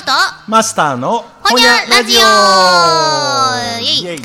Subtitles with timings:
[0.00, 0.12] ほと？
[0.48, 2.20] マスターのほにゃラジオ。
[3.82, 4.02] イエイ。
[4.02, 4.18] イエイ。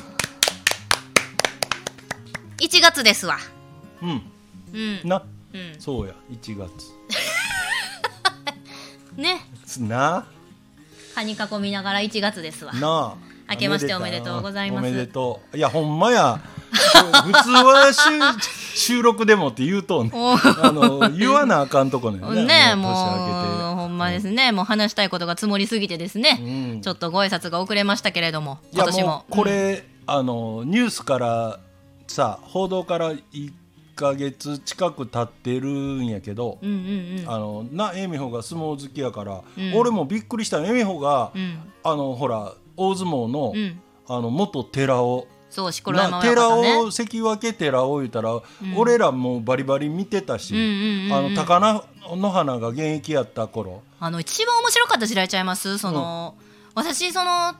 [2.65, 3.37] 1月ですわ。
[4.01, 4.21] うん。
[4.73, 5.01] うん。
[5.03, 5.21] な、
[5.53, 5.75] うん。
[5.77, 6.71] そうや1月。
[9.17, 9.45] ね。
[9.65, 10.25] つな。
[11.13, 12.73] 蚊に囲みながら1月ですわ。
[12.73, 13.51] なあ。
[13.51, 14.87] 明けましておめでとうございます。
[14.87, 15.57] おめでとう。
[15.57, 16.39] いやほんまや。
[16.75, 18.01] 普通は収
[18.75, 26.81] 収録でもって言うとんねおあの言わなあかんとこねねもうんまですね、もう話したいことが積もりすぎてですね、うん。
[26.81, 29.25] ちょっとご挨拶が遅れましたけれども今年も。
[29.29, 31.59] これ、あのニュースから
[32.07, 33.51] さ報道から1
[33.95, 37.25] か月近く経ってるんやけど、うんうんうん。
[37.27, 39.73] あのな恵美穂が相撲好きやから、うん。
[39.73, 41.59] 俺もびっくりした恵美穂が、うん。
[41.83, 43.79] あのほら大相撲の,、うん。
[44.07, 46.77] あの元寺尾そう錣山な親寺方ね。
[46.77, 48.41] 尾関脇寺尾言うたら、
[48.75, 51.83] 俺らもうバリバリ見てたし、うんうんうんうんあの高菜
[52.17, 53.81] の花が現役やった頃。
[53.99, 55.77] あの一番面白かった時代ちゃいます？
[55.77, 56.35] その、
[56.75, 57.55] 私その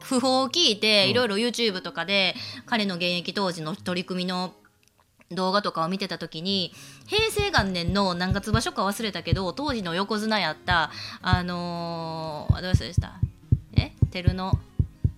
[0.00, 2.34] 訃報を聞いて、いろいろ YouTube とかで
[2.66, 4.54] 彼の現役当時の取り組みの
[5.30, 6.72] 動画とかを見てた時に
[7.06, 10.90] 平成元年の何月場所か忘れたけど当時の横綱やった
[11.22, 13.14] あのー、どうでした？
[13.76, 13.92] え？
[14.10, 14.58] 照の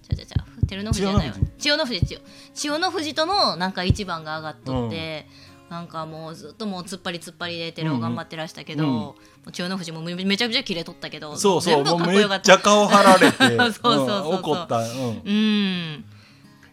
[0.07, 0.45] ちゃちゃちゃ
[0.77, 1.85] 照ノ富士じゃないわ千代の？
[1.85, 2.21] 富士千代
[2.55, 5.27] 千代の富士とのなんか一番が上がっとって、
[5.71, 8.91] なんかもうずっともう突っ張り突っ張りで照を頑張ってらしたけど、うん。
[8.91, 8.97] うん
[9.43, 12.45] もう千代の富士もめめちゃくちゃキレとったけどそうそう全部もうめっかっこよかった。
[12.45, 14.31] ちゃ顔張られて そうそうそうそう。
[14.31, 16.05] うん怒った、うん、うん。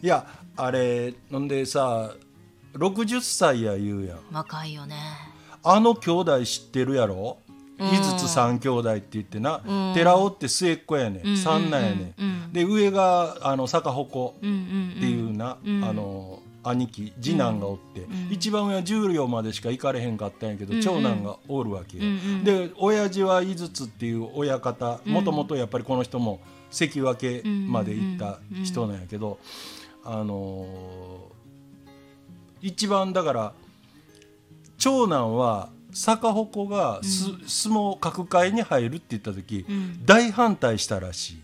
[0.04, 2.12] いやあれなんでさ
[2.76, 4.20] 60歳や言うやん。
[4.32, 4.96] 若いよね。
[5.64, 7.40] あの兄弟知ってるやろ？
[7.80, 7.88] うん。
[7.88, 9.94] 井筒三兄弟って言ってな、うん。
[9.96, 15.84] 寺尾って末っ子やね、うんん、三男やね、うんうんん、で上があの坂鉾うんうんっていうな、うん。
[15.84, 22.44] あの兄貴次男がおって、ん一番上は十両までしか行かれへんかったんやけど、うん長男がおるわけよ、うんうん。
[22.44, 29.40] で親父は井筒っていう親方もともとやっぱりこの人も関脇まで行った人なんやけど、
[30.04, 31.40] あのー
[32.62, 33.54] 一番だから
[34.78, 40.06] 長男は坂鉾がす、相撲角界に入るって言った時、ん。
[40.06, 41.40] 大反対したらし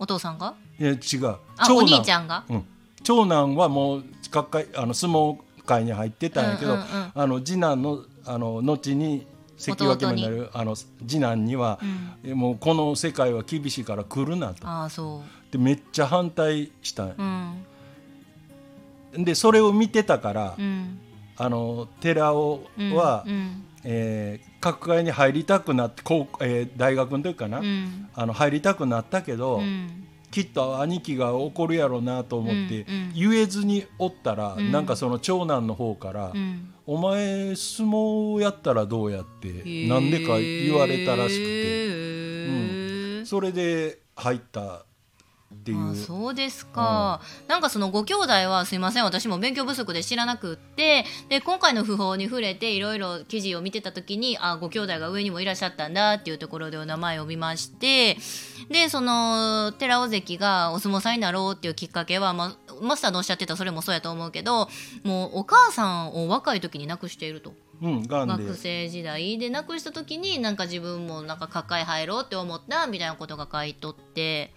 [0.00, 0.54] お父さんが？
[0.80, 1.36] いいや違う。
[1.58, 2.44] あお兄ちゃんが？
[2.48, 2.64] うん、
[3.04, 9.26] 長男はもう角界あの相撲界に入ってたんやけど、うんうんうんあの次男のあの後に
[9.58, 11.78] 関脇になるあの次男には、
[12.24, 14.66] えもうこの世界は厳しいから来るなと。
[14.66, 17.62] ああそでめっちゃ反対したん
[19.14, 19.24] うん。
[19.24, 20.98] でそれを見てたから、うん。
[21.36, 22.62] あの寺尾
[22.94, 26.02] は、うんえー角界に入りたくなって
[26.40, 28.08] えー大学の時かな、うん。
[28.14, 30.06] あの入りたくなったけど、うん。
[30.30, 33.12] きっと兄貴が怒るやろうなと思って、うんうん。
[33.14, 34.70] 言えずにおったら、ん。
[34.70, 36.74] なんかその長男の方から「うん。
[36.86, 44.84] お前相撲やったらどうや?」ってなんでか言われたらしくて、へーそれで入った
[45.54, 45.90] っていう。
[45.92, 58.16] あそうですか、なんかそのご兄弟はすいません私も勉強不足で知らなくってで今回の訃報に触れていろいろ記事を見てた時にあご兄弟が上にもいらっしゃったんだっていうところでお名前を見まして
[58.70, 64.68] でその寺尾関がお相撲さんになろうっていうきっかけは、まあ、マスターのおっしゃってたそれもそうやと思うけど
[65.02, 67.52] もうお母さんを若い時に亡くしていると。
[67.82, 74.52] うん学生時代で亡くした時になんか自分もなんか抱え入ろうって思ったみたいなことが書いとって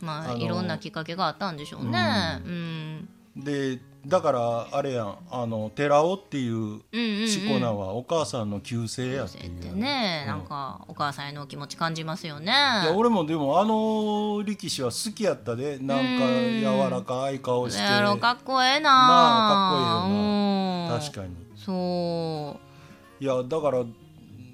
[0.00, 2.40] まあ、いろんなきっかけがあったんでしょうね。
[2.44, 3.08] うん。
[3.36, 5.18] でだからあれやん。
[5.30, 6.80] あの寺尾っていううんうん
[7.22, 7.28] うん。
[7.28, 9.60] しこ名はお母さんの旧姓やってっいう。
[9.60, 10.28] てね、うん。
[10.28, 12.46] なんかお母さんへのお気持ち感じますよね。
[12.46, 15.78] いや俺もでもあの力士は好きやったで。
[15.78, 17.82] なんか柔らかい顔して。
[17.82, 18.90] やろかっこええな。
[18.90, 20.22] なあかっこいいよ
[20.88, 20.94] な。
[20.94, 21.36] うん確かに。
[21.56, 22.56] そ
[23.18, 23.84] いやだから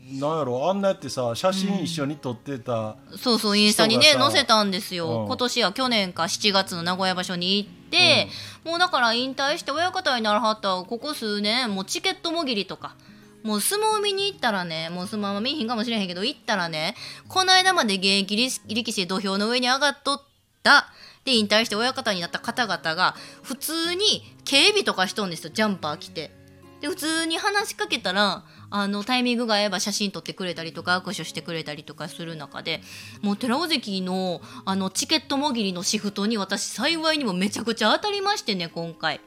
[0.05, 5.27] なんやろあんなやってさ写真一緒に撮ってた、うそうそうインスタにね載せたんですよ、うん。
[5.27, 8.29] 今年は去年か7月の名古屋場所に行って、
[8.65, 12.97] もうだから引退して親方にならはったここ数年もうチケットもぎりとか
[13.43, 16.95] もう相撲見に行ったらねもう相撲は見えひんかもしれへんけど行ったらね
[17.28, 20.22] この間まで現役力士で土俵の上に上がっとっ
[20.63, 20.93] た。
[21.25, 26.41] で引退して親方になった方々が普通に警備とかしとんですよジャンパー着て。
[26.83, 32.81] で普通に話しかけたらあのタイミングが合えば写真撮ってくれたりとか握手してくれたりとかする中で
[33.23, 39.21] もう寺尾関のあのチケットもぎりのシフトに私幸いにもめちゃくちゃ当たりましてね今回。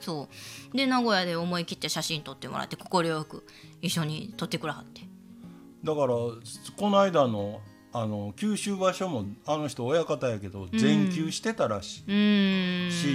[0.00, 0.28] そ
[0.72, 0.76] う。
[0.76, 3.44] で名古屋で思い切って写真撮ってもらって快く
[3.82, 5.02] 一緒に撮ってくれはって。
[5.84, 6.40] だからこ
[6.90, 7.60] の間の
[7.92, 12.90] あの九州場所もあの人親方やけど全休してたらしい、うーん。
[12.90, 13.08] し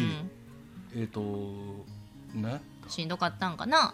[0.96, 1.86] えっ、と
[2.34, 2.62] ね。
[2.88, 3.94] しんどかったんかな？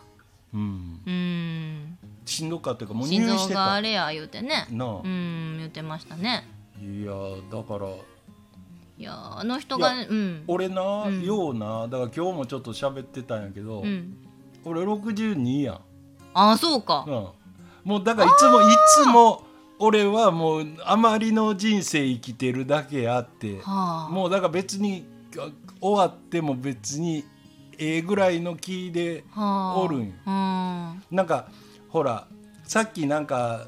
[0.53, 1.01] うん。
[1.05, 1.97] うーん。
[2.25, 3.59] しんどかったいうかもう入心院してた。
[3.59, 4.67] 臓があれや言うてね。
[4.71, 4.89] なあ。
[5.03, 6.47] うん言ってましたね。
[6.81, 7.11] いや
[7.51, 7.87] だから。
[7.87, 10.43] いやあの人がいやうん。
[10.47, 11.23] 俺な、うん。
[11.23, 14.17] ようなだから今日もちょっと喋ってたんやけど、うん。
[14.65, 15.75] 俺62やん、
[16.33, 17.05] ああそうか。
[17.07, 17.27] うん、
[17.85, 18.65] もうだからいつもい
[18.95, 19.45] つも
[19.79, 24.13] 俺はもうあまりの人生生きてるだけあってはあ。
[24.13, 25.05] もうだから別に
[25.37, 25.49] あ
[25.79, 27.23] 終わっても別に
[27.79, 29.79] ええぐらいの気ではあ。
[29.79, 30.05] おるんよ。
[30.25, 31.03] うん。
[31.11, 31.47] なんか
[31.89, 32.27] ほら
[32.65, 33.67] さっきなんか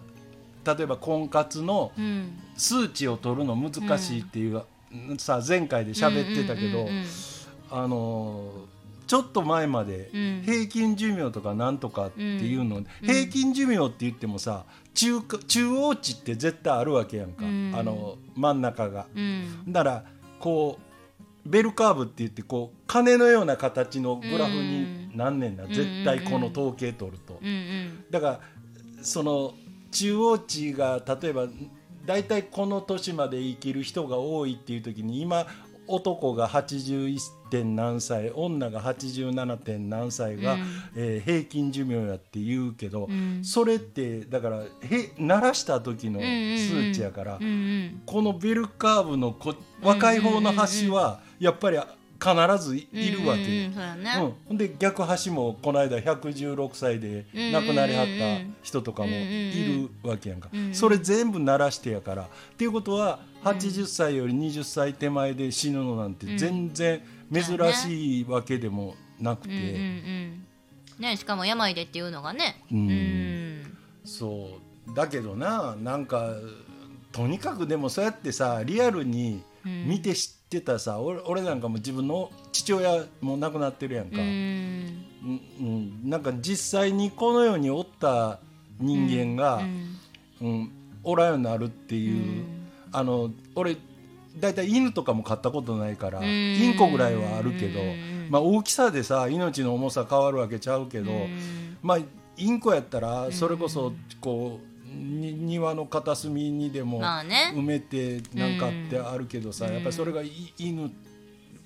[0.66, 2.38] 例えば婚活のうん。
[2.58, 4.62] 数値を取るの難しいっていう、
[5.18, 7.06] さ前回で喋ってたけど、うんうんうん
[7.72, 10.44] あのーちょっと前までうん。
[10.46, 12.86] 平均寿命とかなんとかっていうの、ん。
[13.02, 14.63] 平均寿命って言ってもさ
[14.94, 17.74] 中華中央値って絶対あるわけやんか、うん。
[17.75, 19.08] あの真ん中が。
[19.16, 19.63] うん。
[19.68, 20.04] だから
[20.40, 20.90] こう
[21.45, 25.67] ベルカーブって言ってこう鐘のような形のグラフになんねんな、ん。
[25.67, 27.39] 絶対この統計取ると。
[27.41, 28.05] うんうん。
[28.09, 28.39] だから
[29.01, 29.53] その
[29.91, 31.47] 中央値が例えば
[32.05, 35.45] 大体この年まで生きる人が多いっていう時に今
[35.88, 37.19] 男が81
[37.50, 40.62] 点何歳女が87点何歳が、うん。
[40.95, 43.42] えー平均寿命やって言うけど、うん。
[43.44, 44.68] それってだからへ
[45.18, 46.57] 鳴らした時のうんうんうん。
[46.57, 48.01] 数値やから、うんうん。
[48.06, 51.80] このベルカーブのこ若い方の端はやっぱり
[52.21, 53.41] 必ずいるわけ。
[53.41, 62.23] うんうんで逆端もこの間116歳で亡くなりはった人とかもいるわけやんか、うんうんそれ全部鳴らしてやから。
[62.23, 62.27] っ
[62.57, 67.01] ていうことは80歳より20歳手前で死ぬのなんて全然
[67.33, 70.45] 珍しいわけでもなくて、うんうんうん。
[71.00, 72.63] ねしかも病でっていうのがね。
[72.71, 72.89] うん。
[72.89, 73.77] うん。
[74.06, 74.94] そう。
[74.95, 76.35] だけどななんか
[77.12, 84.18] とにかくでもそうやってさリアルに見て知ってたさ、俺俺なんかも自分の父親も亡くなってるやんか。
[84.18, 85.06] うん。
[85.24, 88.39] うんうん、なんか実際にこの世におった
[88.80, 89.98] 人間が、うん。
[90.42, 90.71] うん
[91.03, 92.45] おらんようになるっていう、うん。
[92.92, 93.77] あの俺
[94.39, 96.25] 大体犬とかも飼ったことないから、うん。
[96.25, 98.27] インコぐらいはあるけど、うん。
[98.30, 101.77] まあ、大きさでさ命の重さ変わるわけちゃうけど、うん。
[101.81, 102.00] まあ
[102.38, 107.53] インコやったらそれこそこうに庭の片隅にでもまあね。
[107.55, 109.73] 埋めてなんかってあるけどさ、うん。
[109.73, 110.91] やっぱりそれがい犬、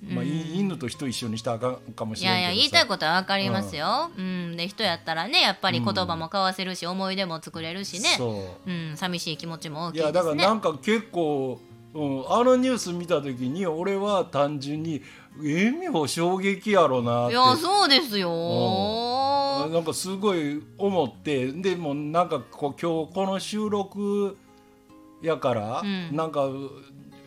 [0.08, 2.52] まあ、いうん犬と人一緒にしたらあかんかもしいれないけどさ。
[2.52, 4.56] やいや言いたいことは分かりますよ、うん。
[4.56, 8.14] で人やったらねやっぱり言葉も交わせるし、思い出も作れるしね。
[8.16, 8.70] そう。
[8.70, 10.30] うん、寂しい気持ちも大きいやいですね。
[10.30, 11.60] だからなんか結構、
[11.94, 15.02] うん、あのニュース見た時に俺は単純に
[15.44, 18.30] えみほ衝撃やろなっいてやそうですよ
[19.68, 24.36] なんかすごい思ってでもなんかこう今日この収録
[25.22, 26.16] やから、うん。
[26.16, 26.48] なんか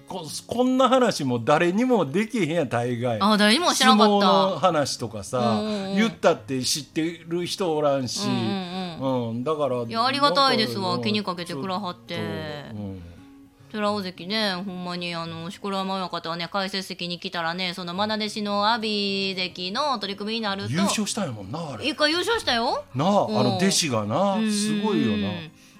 [0.07, 3.19] ここんな話も誰にもできへんやん大概。
[3.21, 5.95] あ誰にも知らなか相撲のっ話とかさ、うんうんうん。
[5.97, 9.29] 言ったって知ってる人おらんし、たうんうんうん。
[9.29, 10.99] うんだからいやありがたいですわ。
[10.99, 12.17] 気にかけてくらはって
[13.71, 18.83] 寺尾関ねほんまにあの錣山親方はね解説席に来たらねその愛弟子の阿炎
[19.35, 21.87] 関の取り組みになると優勝したんやもんなあれ。
[21.87, 22.83] 一回優勝したよ。
[22.95, 23.33] なああうん。
[23.33, 24.51] の弟子がなうん。
[24.51, 25.29] すごいよな。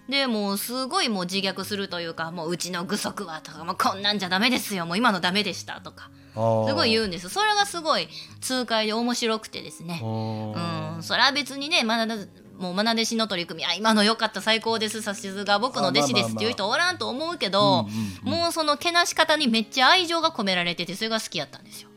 [0.07, 7.29] でもうすごいもう自虐するというかもううちの具足はとかもうこんなんじゃダメですよもう今のダメでしたとかすごい言うんです。
[7.29, 8.07] それがすごい
[8.41, 10.01] 痛快で面白くてですね。
[10.03, 11.03] うん。
[11.03, 12.15] それは別にねまだ
[12.59, 18.41] もう愛弟子の取り組みあ今の良かった最高ですさすが僕の弟子ですっていう人おらんと思うけど、うんうんうん。
[18.41, 21.89] もうそのけなし方にめっちゃ愛情が込められててそれが好きやったんですよ。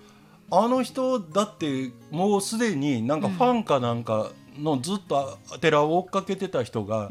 [0.50, 7.08] あの人だってもうすでになんかファンかなんかのずっと寺を追っかけてた人が、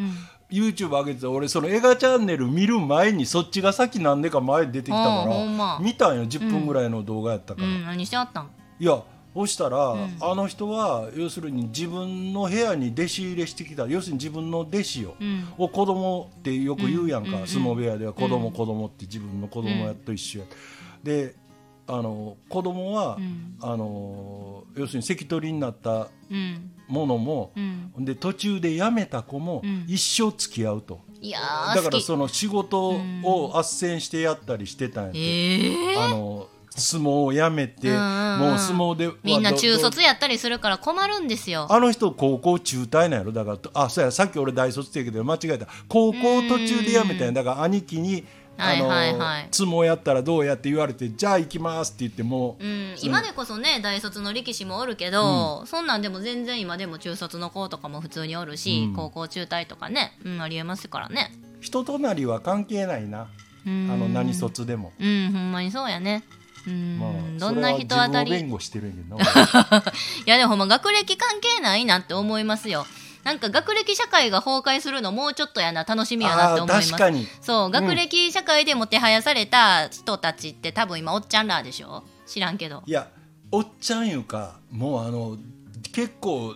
[0.51, 9.01] YouTube 上げてて俺その映画チャンネル見る前にそっちが先なんでか前に出てきたから見たんよ10分ぐらいの動画やったから、うん、何してあったんいや
[9.33, 10.17] そしたら、ん。
[10.19, 13.87] あの人は要するに自分の部屋に弟子入れしてきた。
[13.87, 15.47] 要するに自分の弟子を、うん。
[15.57, 17.47] を子供ってよく言うやんか、うん。
[17.47, 18.53] 相撲部屋では子供、うん。
[18.53, 20.45] 子供って自分の子供やと一緒や、
[21.03, 21.35] で
[21.87, 23.55] あの子供は、うん。
[23.61, 26.71] あの要するに関取になったうん。
[26.87, 28.05] ものも、うん。
[28.05, 29.85] で途中で辞めた子もうん。
[29.87, 38.39] 一生付き合うと、いやーだからその仕事を斡旋してやったりしてたんやて、ええあの相撲をやめて、うんうんうん。
[38.39, 41.67] もう相撲でみんな中卒やったりするから困るんですよ。
[41.69, 43.31] あの人高校中退なんやろ？
[43.31, 45.67] だからあそうやさっき俺大卒って言うけど間違えた。
[45.87, 47.31] 高校途中で辞めたんや。
[47.33, 48.25] だから兄貴に
[48.57, 49.47] あの、はいはいはい。
[49.51, 52.67] 相撲やったらどうやって言われてじゃあ行きますって言ってもう、う。
[52.67, 58.95] ん、今でこそね大卒の力士もおるけど、そんなんでも全然今でも中卒の子とかも普通におるし、うん。
[58.95, 61.33] 高校中退とかね、うん、ありえますからね。
[61.59, 63.27] 人となりは関係ないな、
[63.65, 63.89] うん。
[63.91, 64.93] あの何卒でも。
[64.99, 66.23] うんほんまにそうやね。
[66.67, 68.31] うん、まあ、どんな人当たり？
[68.39, 68.49] い
[70.25, 72.85] やでもほんま学歴関係ないなって思いますよ。
[73.23, 76.91] なんか学歴社会が崩壊するのもうちょっとやな楽しみやなって思います。
[76.91, 77.27] 確かに。
[77.41, 82.03] そう学歴社会でもてはやされた人たちって多分今おっちゃんらでしょ？
[82.25, 82.83] 知らんけど。
[82.85, 83.09] いや
[83.51, 85.37] おっちゃんいうかもうあの
[85.91, 86.55] 結構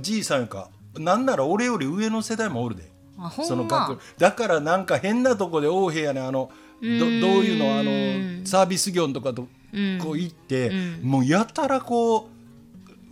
[0.00, 0.68] じいさんいうか
[0.98, 2.90] なんなら俺より上の世代もおるで。
[3.16, 3.30] ま。
[3.30, 6.50] その学だからなんか変なとこで横兵やねあの
[6.82, 7.78] どどういうの？
[7.78, 9.98] あのサービス業とかとうん。
[9.98, 11.00] こう行って、うん。
[11.02, 12.28] もうやたらこ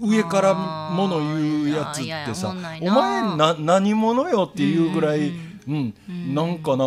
[0.00, 5.32] う上からもの言うやつってさお前な何者よっていうぐらい、う
[5.68, 5.94] うん。
[6.34, 6.84] なんかな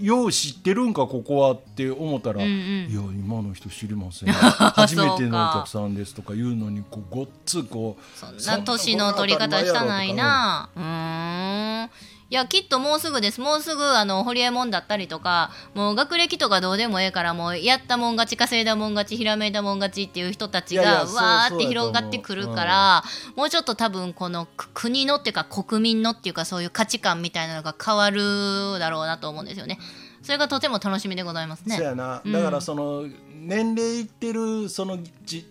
[0.00, 2.88] よう知ってるんかここはって思ったら、うんうん。
[2.90, 4.32] いや今の人知りません。
[4.32, 10.68] 初めてのかお客さんですとか言うのにこうごっつこうそんな年の取り方したないな。
[10.74, 10.84] うーん
[12.30, 13.40] いやきっともうすぐです。
[13.40, 23.04] もうすぐあのホリエモンだったりとかもう学歴とかどうでもええからもうやったもん勝ち稼いだもん勝ちひらめいたもん勝ちっていう人たちがいやいやわーって広がってくるから
[23.36, 29.78] もうちょっと多分このく国のっていうか国民のっていうかそういう価値観みたいなのが変わるだろうなと思うんですよね。
[30.22, 31.76] それがとても楽しみでございますね。
[31.76, 33.04] そうやな、うんだからその
[33.34, 35.46] 年齢いってるそのち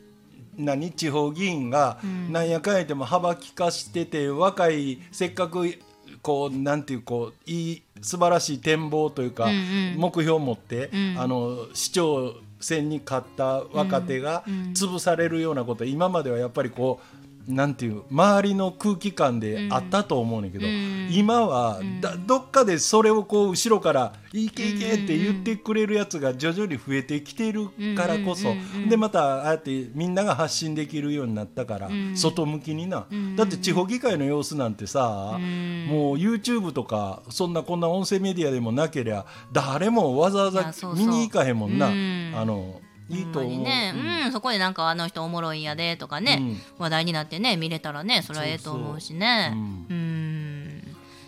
[0.57, 0.91] 何？
[0.91, 1.99] 地方議員が
[2.31, 5.77] なんやかんやでも幅利かしてて若いせっかく
[6.23, 9.95] こうなんていうこういい素晴らしい展望というか、うんうん。
[9.97, 11.15] 目標を持って、うん。
[11.19, 21.09] あの市長選に勝った若手が潰されるようなこと、今まではやっぱりこうなんていう周りの空気感であったと思うねんけど、うん。
[21.11, 28.53] 今はだどっかでそれをこう後ろから「いけいけ」って言ってくれるやつが徐々に増えてきてるからこそ、
[28.89, 32.15] でまたああやってみんなが発信できるようになったから、ん。
[32.15, 33.35] 外向きにな、ん。
[33.35, 35.87] だって地方議会の様子なんてさ、ん。
[35.87, 41.87] もう YouTube とかそんなこんな音声メディアでもなけりゃ誰もわざわざ見に行かへんもんな。
[41.87, 42.33] うん。
[42.35, 42.79] あの
[43.09, 43.63] いいと思う。
[43.63, 43.93] ね、
[44.25, 44.31] うん。
[44.31, 46.61] そこでなんかあの人おもろいんやでとかね、うん。
[46.79, 49.51] 話題になってね見れたらねそれはええと思うしね。
[49.89, 50.83] そうん。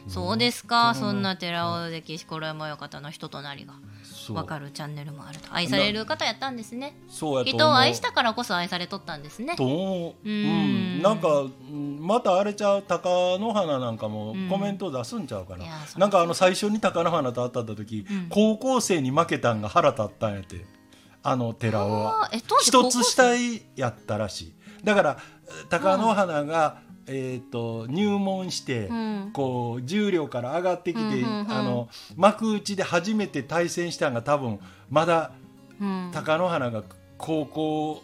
[0.07, 0.95] そうですか、うん。
[0.95, 3.73] そんな寺尾関錣山親方の人となりが。
[4.27, 5.53] 分かるチャンネルもあると。
[5.53, 6.95] 愛される方やったんですね。
[7.07, 7.29] 人
[7.69, 9.55] を愛したからこそ愛されとったんですね。
[9.55, 10.97] と思う、ん。
[10.97, 13.07] ん、なんかうんまたあれちゃう貴
[13.39, 14.49] 乃花なんかもん。
[14.49, 15.65] コメント出すんちゃうかな、
[15.97, 18.27] なんかあの最初に貴乃花と会った時、うん。
[18.29, 20.65] 高校生に負けたんが腹立ったんやって
[21.27, 23.33] あの寺尾はあーえ当時一つ下
[23.75, 24.53] やったらしい。
[24.83, 25.17] だから
[25.69, 29.31] 貴乃花が、えー、と入門して、うん。
[29.33, 35.31] こう重量から上がってきて、うんうんうんあの幕内で初めて対戦したんが多分まだ
[35.81, 36.11] うん。
[36.13, 36.83] 貴乃花が
[37.17, 38.03] 高校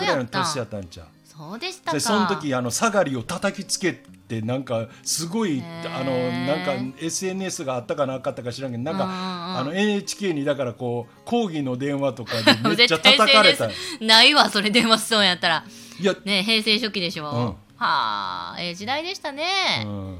[0.00, 1.92] ぐらいの年やったんちゃうそうでしたか。
[1.92, 9.24] でその時あの下がりを叩きつけてなんかすごいあのなんか SNS があったかなかったか知らんけどなんか、うんうんうん。
[9.58, 13.68] あの NHK にだからこう抗議の電話とかでめっちゃ叩かれた。
[14.00, 15.64] ないわそれ電話しそうやったら。
[16.00, 17.46] いや、ね平成初期でしょ、うん。
[17.46, 19.44] はあええ時代でしたね、
[19.84, 20.18] うん。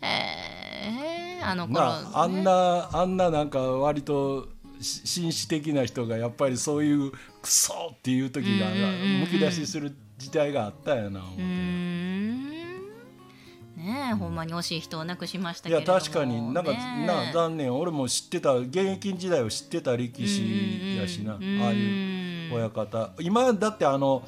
[0.00, 4.48] へえあの頃、なああんなあんななんか割と
[4.80, 7.10] し紳士的な人がやっぱりそういう
[7.42, 11.42] クソっていう時がむき出しする時代があったんやな思って。
[11.42, 12.48] うーん。
[13.76, 16.00] ねえほんまに惜しい人を亡くしましたいやけれども。
[16.00, 16.52] 確かに。
[16.52, 17.06] なんか、ねえ。
[17.06, 17.72] な残念。
[17.74, 21.74] 俺も知ってた現役時代を知ってた力士やしな、うんうんうんああい
[22.50, 23.12] う親方。
[23.20, 24.26] 今だってあの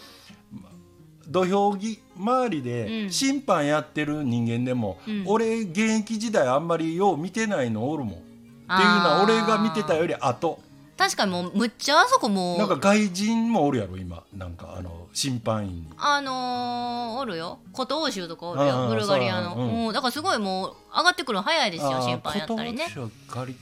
[1.27, 3.11] 土俵ぎ周りでうん。
[3.11, 5.25] 審判やってる人間でも、うん。
[5.27, 8.15] 俺現役時代あんまりよう見てないのおるもん。
[8.15, 8.27] っていう
[8.69, 10.61] のは俺が見てたより後。
[10.97, 14.23] 確かにもうむっちゃあそこもなんか外人もおるやろ今。
[14.33, 15.89] なんかあの審判員に。
[15.99, 17.59] あのーおるよ。
[17.73, 18.75] 琴欧州とかおるよ。
[18.75, 19.55] うんうんブルガリアの。
[19.55, 19.71] そううん。
[19.71, 22.87] もうだからすごいもう上がってくるの早いですよ審判やったりね。
[22.87, 23.57] 言葉はガリ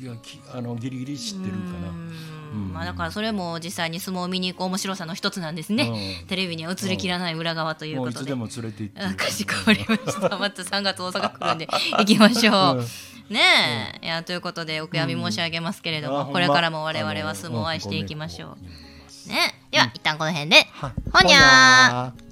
[0.55, 1.89] あのギリギリ知ってるかな。
[1.89, 2.13] うん。
[2.53, 2.73] うん。
[2.73, 6.27] まあだからそれも実際に相撲を見に行く面白さの一つなんですね、うん。
[6.29, 8.21] テレビには映りきらない裏側ということで。
[8.21, 10.39] いつでも連れて行ってあかしこまりました。
[10.39, 11.69] また3月大阪来るんで。
[11.99, 12.87] 行きましょう、うん。
[13.31, 18.57] ねえ、いやということでお悔やみ申し上げますけれども、これからも我々は相撲を愛していきましょう、
[19.29, 19.55] ね。
[19.71, 20.67] では、一旦この辺で。
[20.73, 22.28] はほにゃーー